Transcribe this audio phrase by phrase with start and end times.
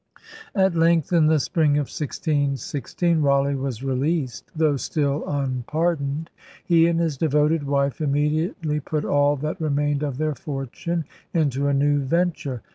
[0.55, 6.31] 'At length, in the spring of 1616, Raleigh was released, though still unpardoned.
[6.65, 11.73] He and his devoted wife immediately put all that remained of their fortune into a
[11.75, 12.63] new venture.